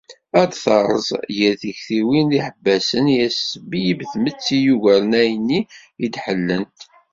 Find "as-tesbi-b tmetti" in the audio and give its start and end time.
3.25-4.57